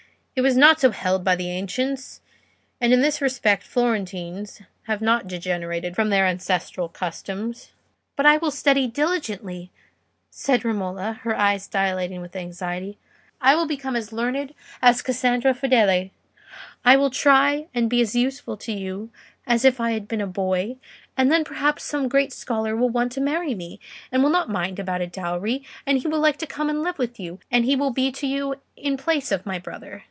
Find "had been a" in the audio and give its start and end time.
19.91-20.27